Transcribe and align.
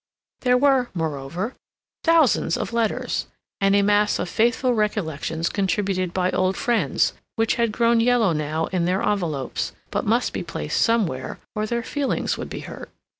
There 0.39 0.57
were, 0.57 0.89
moreover, 0.95 1.53
thousands 2.03 2.57
of 2.57 2.73
letters, 2.73 3.27
and 3.59 3.75
a 3.75 3.83
mass 3.83 4.17
of 4.17 4.29
faithful 4.29 4.73
recollections 4.73 5.47
contributed 5.47 6.11
by 6.11 6.31
old 6.31 6.57
friends, 6.57 7.13
which 7.35 7.53
had 7.53 7.71
grown 7.71 7.99
yellow 7.99 8.33
now 8.33 8.65
in 8.71 8.85
their 8.85 9.03
envelopes, 9.03 9.73
but 9.91 10.03
must 10.03 10.33
be 10.33 10.41
placed 10.41 10.81
somewhere, 10.81 11.37
or 11.53 11.67
their 11.67 11.83
feelings 11.83 12.35
would 12.35 12.49
be 12.49 12.61
hurt. 12.61 12.89